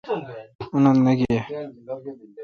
[0.61, 1.39] اتن نہ گیہ۔